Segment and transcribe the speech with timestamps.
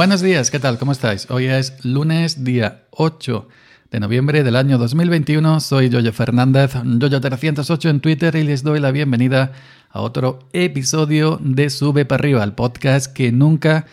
[0.00, 0.78] Buenos días, ¿qué tal?
[0.78, 1.30] ¿Cómo estáis?
[1.30, 3.46] Hoy es lunes, día 8
[3.90, 5.60] de noviembre del año 2021.
[5.60, 9.52] Soy Yoyo Fernández, Yoyo308 en Twitter y les doy la bienvenida
[9.90, 13.84] a otro episodio de Sube para arriba, el podcast que nunca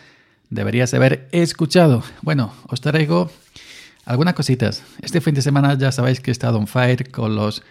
[0.48, 2.02] deberías haber escuchado.
[2.22, 3.30] Bueno, os traigo
[4.06, 4.84] algunas cositas.
[5.02, 7.62] Este fin de semana ya sabéis que he estado on fire con los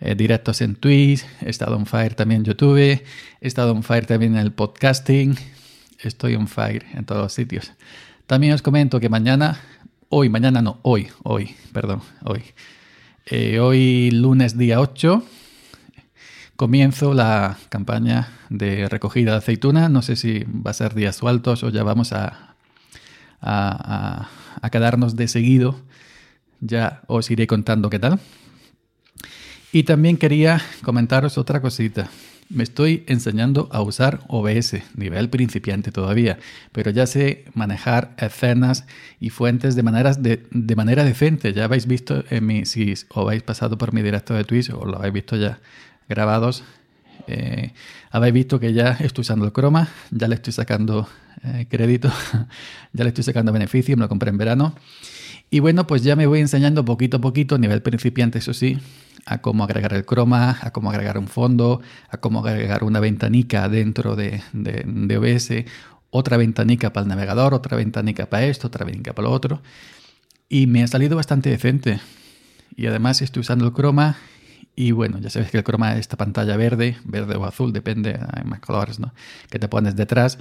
[0.00, 3.04] eh, directos en Twitch, he estado on fire también en YouTube, he
[3.40, 5.38] estado on fire también en el podcasting,
[6.08, 7.72] estoy on fire en todos los sitios.
[8.26, 9.60] También os comento que mañana,
[10.08, 12.42] hoy, mañana no, hoy, hoy, perdón, hoy,
[13.26, 15.22] eh, hoy lunes día 8,
[16.56, 19.88] comienzo la campaña de recogida de aceituna.
[19.88, 22.56] No sé si va a ser días sueltos o ya vamos a,
[23.40, 24.28] a,
[24.60, 25.80] a quedarnos de seguido.
[26.60, 28.18] Ya os iré contando qué tal.
[29.72, 32.08] Y también quería comentaros otra cosita.
[32.48, 36.38] Me estoy enseñando a usar OBS, nivel principiante todavía,
[36.70, 38.86] pero ya sé manejar escenas
[39.18, 41.52] y fuentes de, maneras de, de, manera decente.
[41.52, 44.84] Ya habéis visto en mi, si os habéis pasado por mi directo de Twitch o
[44.84, 45.58] lo habéis visto ya
[46.08, 46.62] grabados,
[47.26, 47.72] eh,
[48.10, 51.08] habéis visto que ya estoy usando el croma, ya le estoy sacando
[51.42, 52.12] eh, crédito,
[52.92, 54.74] ya le estoy sacando beneficio, me lo compré en verano.
[55.50, 58.78] Y bueno, pues ya me voy enseñando poquito a poquito, nivel principiante, eso sí,
[59.26, 63.68] a cómo agregar el croma, a cómo agregar un fondo, a cómo agregar una ventanica
[63.68, 65.64] dentro de, de, de OBS,
[66.10, 69.60] otra ventanica para el navegador, otra ventanica para esto, otra ventanica para lo otro.
[70.48, 72.00] Y me ha salido bastante decente.
[72.76, 74.16] Y además estoy usando el croma
[74.76, 78.20] y bueno, ya sabes que el croma es esta pantalla verde, verde o azul, depende,
[78.32, 79.14] hay más colores, ¿no?
[79.50, 80.38] Que te pones detrás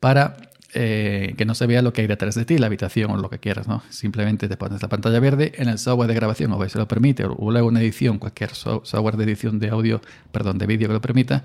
[0.00, 0.36] para
[0.78, 3.30] eh, que no se vea lo que hay detrás de ti, la habitación o lo
[3.30, 3.82] que quieras, ¿no?
[3.88, 7.24] Simplemente te pones la pantalla verde en el software de grabación, o se lo permite,
[7.24, 11.00] o luego una edición, cualquier software de edición de audio, perdón, de vídeo que lo
[11.00, 11.44] permita,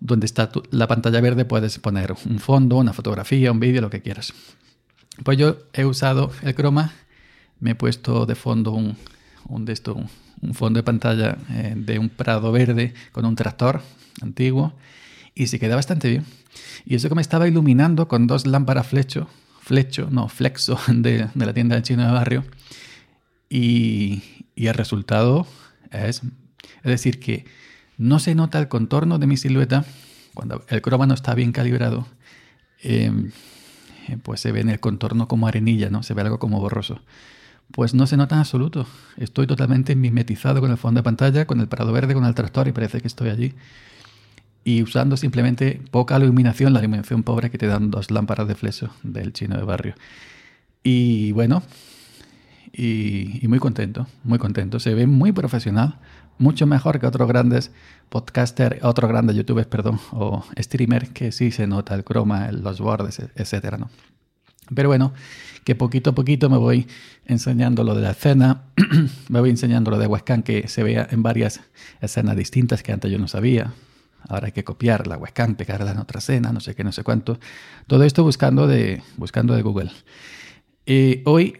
[0.00, 3.90] donde está tu, la pantalla verde puedes poner un fondo, una fotografía, un vídeo, lo
[3.90, 4.32] que quieras.
[5.24, 6.92] Pues yo he usado el croma,
[7.60, 8.96] me he puesto de fondo un,
[9.46, 10.08] un de esto, un,
[10.40, 13.82] un fondo de pantalla eh, de un prado verde con un tractor
[14.22, 14.72] antiguo
[15.38, 16.24] y se queda bastante bien.
[16.84, 19.28] Y eso que me estaba iluminando con dos lámparas flecho,
[19.60, 22.44] flecho, no, flexo de, de la tienda de chino de barrio.
[23.48, 25.46] Y, y, el resultado
[25.92, 27.46] es, es decir, que
[27.96, 29.84] no se nota el contorno de mi silueta
[30.34, 32.06] cuando el croma no está bien calibrado.
[32.82, 33.30] Eh,
[34.22, 36.02] pues se ve en el contorno como arenilla, ¿no?
[36.02, 37.00] Se ve algo como borroso.
[37.70, 38.86] Pues no se nota en absoluto.
[39.18, 42.66] Estoy totalmente mimetizado con el fondo de pantalla, con el parado verde, con el tractor
[42.66, 43.54] y parece que estoy allí
[44.68, 48.90] y usando simplemente poca iluminación, la iluminación pobre que te dan dos lámparas de fleso
[49.02, 49.94] del chino de barrio.
[50.82, 51.62] Y bueno,
[52.70, 54.78] y, muy contento, muy contento.
[54.78, 55.98] Se ve muy profesional,
[56.36, 57.70] mucho mejor que otros grandes
[58.10, 63.22] podcasters, otros grandes youtubers, perdón, o streamers que sí se nota el croma, los bordes,
[63.36, 63.88] etcétera, ¿no?
[64.74, 65.14] Pero bueno,
[65.64, 66.86] que poquito a poquito me voy
[67.24, 68.64] enseñando lo de la escena,
[69.30, 71.62] me voy enseñando lo de webcam que se vea en varias
[72.02, 73.72] escenas distintas que antes yo no sabía.
[74.28, 77.02] Ahora hay que copiar la webcam, pegarla en otra escena, no sé qué, no sé
[77.02, 77.40] cuánto.
[77.86, 79.90] Todo esto buscando de, buscando de Google.
[80.84, 81.56] Eh, hoy,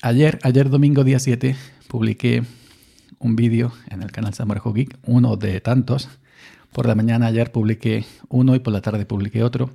[0.00, 1.54] ayer, ayer domingo día 7,
[1.86, 2.44] publiqué
[3.18, 6.08] un vídeo en el canal Samurai Geek, uno de tantos.
[6.72, 9.70] Por la mañana ayer publiqué uno y por la tarde publiqué otro.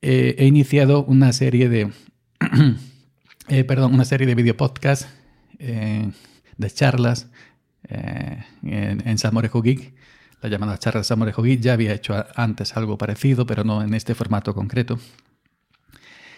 [0.00, 1.92] Eh, he iniciado una serie de,
[3.48, 5.08] eh, perdón, una serie de video podcast,
[5.58, 6.10] eh,
[6.56, 7.28] de charlas
[7.82, 9.16] en, en
[9.62, 9.94] Geek
[10.40, 11.60] la llamada charla Samurai Geek.
[11.60, 14.98] Ya había hecho antes algo parecido, pero no en este formato concreto.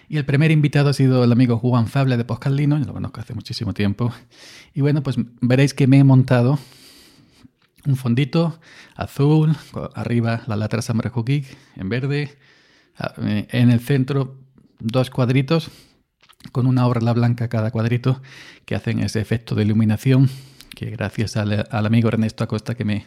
[0.08, 3.20] Y el primer invitado ha sido el amigo Juan Fable de Poscalino, yo lo conozco
[3.20, 4.12] hace muchísimo tiempo.
[4.74, 6.58] Y bueno, pues veréis que me he montado
[7.86, 8.60] un fondito
[8.96, 9.56] azul,
[9.94, 11.12] arriba la letra Samurai
[11.76, 12.38] en verde,
[13.16, 14.36] en el centro
[14.80, 15.70] dos cuadritos
[16.52, 18.20] con una orla blanca cada cuadrito
[18.64, 20.28] que hacen ese efecto de iluminación
[20.74, 23.06] que gracias al, amigo Ernesto Acosta que me,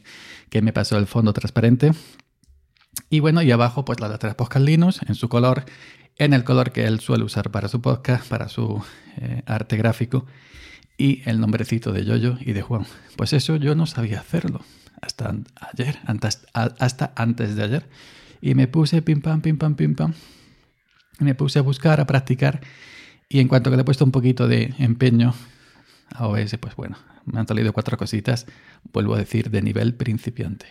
[0.50, 1.92] que me pasó el fondo transparente.
[3.10, 5.66] Y bueno, y abajo pues la letra Podcast Linux en su color,
[6.18, 8.84] en el color que él suele usar para su podcast, para su
[9.18, 10.26] eh, arte gráfico,
[10.98, 12.86] y el nombrecito de Yoyo y de Juan.
[13.16, 14.62] Pues eso yo no sabía hacerlo
[15.02, 15.36] hasta
[15.74, 17.90] ayer, antes, hasta antes de ayer.
[18.42, 20.14] Y me puse pim pam, pim pam, pim pam.
[21.20, 22.62] Me puse a buscar, a practicar.
[23.30, 25.34] Y en cuanto que le he puesto un poquito de empeño
[26.10, 28.46] a OBS, pues bueno, me han salido cuatro cositas,
[28.92, 30.68] vuelvo a decir, de nivel principiante.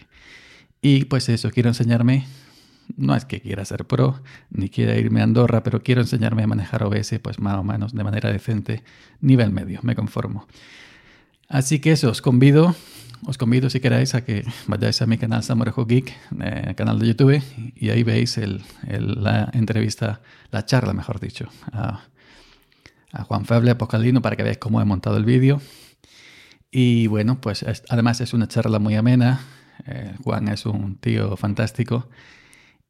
[0.80, 2.26] Y pues eso, quiero enseñarme,
[2.96, 6.46] no es que quiera ser pro, ni quiera irme a Andorra, pero quiero enseñarme a
[6.46, 8.82] manejar OBS, pues más o menos de manera decente,
[9.20, 10.46] nivel medio, me conformo.
[11.48, 12.74] Así que eso, os convido,
[13.26, 17.06] os convido si queréis a que vayáis a mi canal Samorejo Geek, eh, canal de
[17.06, 17.42] YouTube,
[17.76, 18.40] y ahí veis
[18.88, 20.20] la entrevista,
[20.50, 22.00] la charla, mejor dicho, a,
[23.12, 25.60] Juan Feble Apocalino para que veáis cómo he montado el vídeo.
[26.70, 29.40] Y bueno, pues además es una charla muy amena.
[29.86, 32.08] Eh, Juan es un tío fantástico.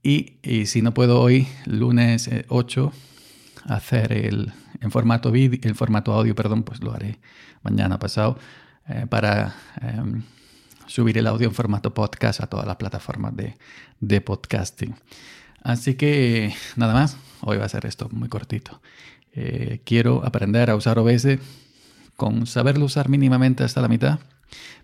[0.03, 5.33] Y, si no puedo hoy, lunes 8, eh, hacer el en formato
[5.75, 7.21] formato audio, perdón, pues lo haré
[7.63, 8.37] mañana pasado
[8.89, 10.23] eh, para em,
[10.87, 14.95] subir el audio en formato podcast a todas las plataformas de, podcasting.
[15.63, 18.83] Así que nada más, hoy va a ser esto muy cortito.
[19.35, 21.39] Eh, quiero aprender a usar OBS
[22.17, 24.19] con saberlo usar mínimamente hasta la mitad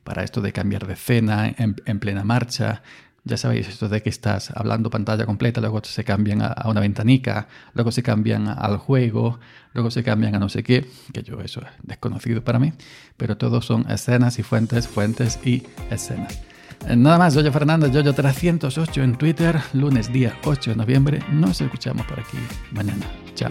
[0.03, 2.83] para esto de cambiar de escena en plena marcha,
[3.29, 7.47] ya sabéis, esto de que estás hablando pantalla completa, luego se cambian a, una ventanica,
[7.75, 9.39] luego se cambian al juego,
[9.75, 12.73] luego se cambian a no sé qué, que yo eso es desconocido para mí,
[13.17, 16.41] pero todos son escenas y fuentes, fuentes y escenas.
[16.87, 21.19] Eh, nada más, Yoyo Fernández, Yoyo308 en Twitter, lunes día 8 de noviembre.
[21.31, 22.39] Nos escuchamos por aquí
[22.73, 23.05] mañana.
[23.35, 23.51] Chao.